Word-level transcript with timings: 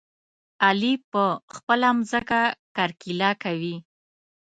علي 0.65 0.93
په 1.11 1.23
خپله 1.55 1.89
ځمکه 2.11 2.39
کرکيله 2.75 3.31
کوي. 3.43 3.75